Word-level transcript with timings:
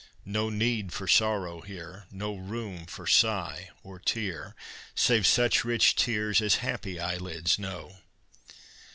No 0.25 0.49
need 0.49 0.91
for 0.91 1.07
sorrow 1.07 1.61
here, 1.61 2.07
No 2.09 2.35
room 2.35 2.87
for 2.87 3.05
sigh 3.05 3.69
or 3.83 3.99
tear, 3.99 4.55
Save 4.95 5.27
such 5.27 5.63
rich 5.63 5.95
tears 5.95 6.41
as 6.41 6.55
happy 6.65 6.99
eyelids 6.99 7.59
know. 7.59 7.99